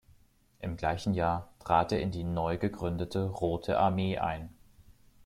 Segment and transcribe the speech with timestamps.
[0.61, 4.49] Im gleichen Jahr trat er in die neu gegründete Rote Armee ein.